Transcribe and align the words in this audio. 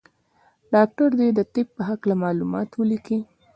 ډاکټر 0.73 1.09
دي 1.19 1.29
د 1.37 1.39
طب 1.53 1.67
په 1.75 1.81
هکله 1.89 2.15
معلومات 2.23 2.69
ولیکي. 2.73 3.19